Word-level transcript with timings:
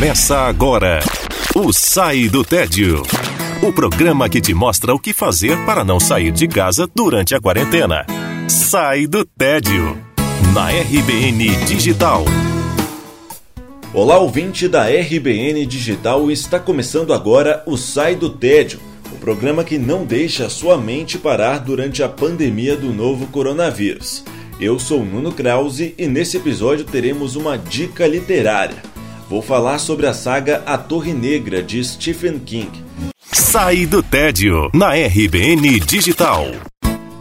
Começa 0.00 0.38
agora 0.38 1.00
o 1.54 1.74
Sai 1.74 2.26
do 2.26 2.42
Tédio. 2.42 3.02
O 3.62 3.70
programa 3.70 4.30
que 4.30 4.40
te 4.40 4.54
mostra 4.54 4.94
o 4.94 4.98
que 4.98 5.12
fazer 5.12 5.62
para 5.66 5.84
não 5.84 6.00
sair 6.00 6.32
de 6.32 6.48
casa 6.48 6.88
durante 6.94 7.34
a 7.34 7.40
quarentena. 7.40 8.06
Sai 8.48 9.06
do 9.06 9.26
Tédio. 9.26 9.98
Na 10.54 10.70
RBN 10.70 11.54
Digital. 11.66 12.24
Olá, 13.92 14.16
ouvinte 14.16 14.68
da 14.68 14.88
RBN 14.88 15.66
Digital. 15.66 16.30
Está 16.30 16.58
começando 16.58 17.12
agora 17.12 17.62
o 17.66 17.76
Sai 17.76 18.14
do 18.14 18.30
Tédio. 18.30 18.80
O 19.12 19.18
programa 19.18 19.62
que 19.62 19.76
não 19.76 20.06
deixa 20.06 20.46
a 20.46 20.50
sua 20.50 20.78
mente 20.78 21.18
parar 21.18 21.58
durante 21.58 22.02
a 22.02 22.08
pandemia 22.08 22.74
do 22.74 22.90
novo 22.90 23.26
coronavírus. 23.26 24.24
Eu 24.58 24.78
sou 24.78 25.04
Nuno 25.04 25.30
Krause 25.30 25.94
e 25.98 26.06
nesse 26.06 26.38
episódio 26.38 26.86
teremos 26.86 27.36
uma 27.36 27.58
dica 27.58 28.06
literária. 28.06 28.89
Vou 29.30 29.40
falar 29.40 29.78
sobre 29.78 30.08
a 30.08 30.12
saga 30.12 30.60
A 30.66 30.76
Torre 30.76 31.12
Negra 31.12 31.62
de 31.62 31.84
Stephen 31.84 32.36
King. 32.40 32.82
Sai 33.32 33.86
do 33.86 34.02
tédio 34.02 34.68
na 34.74 34.92
RBN 34.92 35.78
Digital. 35.86 36.46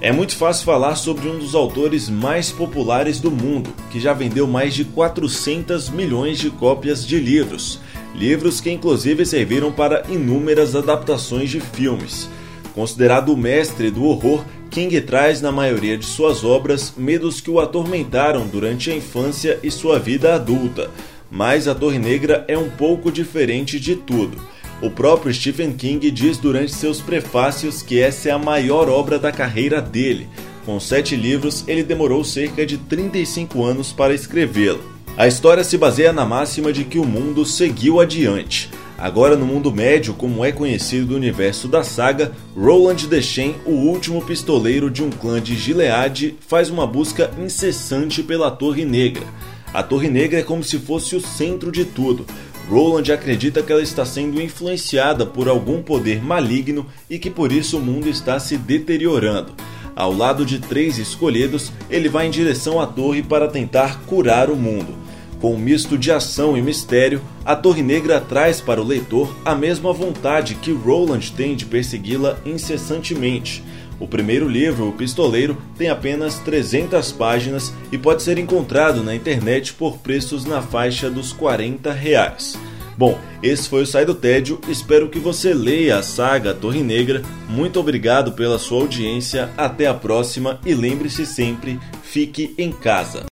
É 0.00 0.12
muito 0.12 0.36
fácil 0.36 0.64
falar 0.64 0.94
sobre 0.94 1.28
um 1.28 1.36
dos 1.36 1.52
autores 1.52 2.08
mais 2.08 2.52
populares 2.52 3.18
do 3.18 3.28
mundo, 3.28 3.74
que 3.90 3.98
já 3.98 4.12
vendeu 4.12 4.46
mais 4.46 4.72
de 4.72 4.84
400 4.84 5.88
milhões 5.88 6.38
de 6.38 6.48
cópias 6.48 7.04
de 7.04 7.18
livros. 7.18 7.80
Livros 8.14 8.60
que 8.60 8.70
inclusive 8.70 9.26
serviram 9.26 9.72
para 9.72 10.04
inúmeras 10.08 10.76
adaptações 10.76 11.50
de 11.50 11.58
filmes. 11.58 12.30
Considerado 12.72 13.32
o 13.32 13.36
mestre 13.36 13.90
do 13.90 14.04
horror, 14.04 14.44
King 14.70 15.00
traz 15.00 15.40
na 15.40 15.50
maioria 15.50 15.98
de 15.98 16.06
suas 16.06 16.44
obras 16.44 16.92
medos 16.96 17.40
que 17.40 17.50
o 17.50 17.58
atormentaram 17.58 18.46
durante 18.46 18.92
a 18.92 18.94
infância 18.94 19.58
e 19.60 19.72
sua 19.72 19.98
vida 19.98 20.36
adulta. 20.36 20.88
Mas 21.30 21.66
A 21.66 21.74
Torre 21.74 21.98
Negra 21.98 22.44
é 22.48 22.56
um 22.56 22.70
pouco 22.70 23.10
diferente 23.10 23.80
de 23.80 23.96
tudo. 23.96 24.36
O 24.82 24.90
próprio 24.90 25.32
Stephen 25.32 25.72
King 25.72 26.10
diz 26.10 26.36
durante 26.36 26.74
seus 26.74 27.00
prefácios 27.00 27.82
que 27.82 27.98
essa 27.98 28.28
é 28.28 28.32
a 28.32 28.38
maior 28.38 28.88
obra 28.88 29.18
da 29.18 29.32
carreira 29.32 29.80
dele. 29.80 30.28
Com 30.66 30.78
sete 30.78 31.16
livros, 31.16 31.64
ele 31.66 31.82
demorou 31.82 32.22
cerca 32.24 32.66
de 32.66 32.76
35 32.76 33.64
anos 33.64 33.92
para 33.92 34.14
escrevê-la. 34.14 34.80
A 35.16 35.26
história 35.26 35.64
se 35.64 35.78
baseia 35.78 36.12
na 36.12 36.26
máxima 36.26 36.72
de 36.72 36.84
que 36.84 36.98
o 36.98 37.04
mundo 37.06 37.46
seguiu 37.46 38.00
adiante. 38.00 38.70
Agora, 38.98 39.36
no 39.36 39.46
mundo 39.46 39.72
médio, 39.72 40.12
como 40.12 40.44
é 40.44 40.52
conhecido 40.52 41.06
do 41.06 41.16
universo 41.16 41.68
da 41.68 41.82
saga, 41.82 42.32
Roland 42.54 43.06
Deschain, 43.08 43.54
o 43.64 43.72
último 43.72 44.22
pistoleiro 44.22 44.90
de 44.90 45.02
um 45.02 45.10
clã 45.10 45.40
de 45.40 45.54
Gilead, 45.54 46.36
faz 46.46 46.68
uma 46.68 46.86
busca 46.86 47.30
incessante 47.38 48.22
pela 48.22 48.50
Torre 48.50 48.84
Negra. 48.84 49.24
A 49.72 49.82
Torre 49.82 50.08
Negra 50.08 50.40
é 50.40 50.42
como 50.42 50.64
se 50.64 50.78
fosse 50.78 51.14
o 51.16 51.20
centro 51.20 51.70
de 51.70 51.84
tudo. 51.84 52.24
Roland 52.68 53.12
acredita 53.12 53.62
que 53.62 53.70
ela 53.70 53.82
está 53.82 54.04
sendo 54.04 54.40
influenciada 54.40 55.24
por 55.24 55.48
algum 55.48 55.82
poder 55.82 56.22
maligno 56.22 56.86
e 57.08 57.18
que 57.18 57.30
por 57.30 57.52
isso 57.52 57.78
o 57.78 57.82
mundo 57.82 58.08
está 58.08 58.38
se 58.40 58.56
deteriorando. 58.56 59.52
Ao 59.94 60.12
lado 60.12 60.44
de 60.44 60.58
três 60.58 60.98
escolhidos, 60.98 61.72
ele 61.88 62.08
vai 62.08 62.26
em 62.26 62.30
direção 62.30 62.80
à 62.80 62.86
torre 62.86 63.22
para 63.22 63.48
tentar 63.48 64.02
curar 64.02 64.50
o 64.50 64.56
mundo. 64.56 64.94
Com 65.40 65.54
um 65.54 65.58
misto 65.58 65.98
de 65.98 66.10
ação 66.10 66.56
e 66.56 66.62
mistério, 66.62 67.20
a 67.44 67.54
Torre 67.54 67.82
Negra 67.82 68.20
traz 68.20 68.60
para 68.60 68.80
o 68.80 68.84
leitor 68.84 69.36
a 69.44 69.54
mesma 69.54 69.92
vontade 69.92 70.54
que 70.54 70.72
Roland 70.72 71.30
tem 71.36 71.54
de 71.54 71.66
persegui-la 71.66 72.38
incessantemente. 72.44 73.62
O 73.98 74.06
primeiro 74.06 74.48
livro, 74.48 74.88
O 74.88 74.92
Pistoleiro, 74.92 75.56
tem 75.76 75.88
apenas 75.88 76.38
300 76.40 77.12
páginas 77.12 77.72
e 77.90 77.96
pode 77.96 78.22
ser 78.22 78.38
encontrado 78.38 79.02
na 79.02 79.14
internet 79.14 79.72
por 79.72 79.98
preços 79.98 80.44
na 80.44 80.60
faixa 80.60 81.10
dos 81.10 81.32
40 81.32 81.92
reais. 81.92 82.58
Bom, 82.98 83.18
esse 83.42 83.68
foi 83.68 83.82
o 83.82 83.86
Sai 83.86 84.06
do 84.06 84.14
Tédio. 84.14 84.58
Espero 84.68 85.08
que 85.08 85.18
você 85.18 85.52
leia 85.52 85.98
a 85.98 86.02
saga 86.02 86.54
Torre 86.54 86.82
Negra. 86.82 87.22
Muito 87.48 87.78
obrigado 87.78 88.32
pela 88.32 88.58
sua 88.58 88.80
audiência. 88.80 89.50
Até 89.56 89.86
a 89.86 89.94
próxima 89.94 90.58
e 90.64 90.74
lembre-se 90.74 91.26
sempre: 91.26 91.78
fique 92.02 92.54
em 92.56 92.72
casa. 92.72 93.24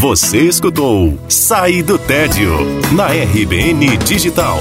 Você 0.00 0.38
escutou 0.38 1.18
Sai 1.28 1.82
do 1.82 1.98
Tédio 1.98 2.52
na 2.92 3.06
RBN 3.06 3.96
Digital. 3.98 4.58